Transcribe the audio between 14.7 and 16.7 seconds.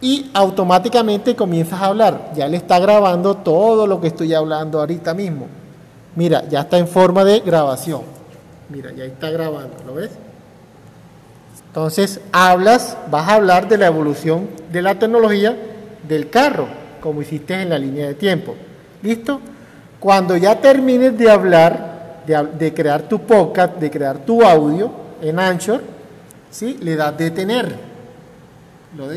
de la tecnología del carro,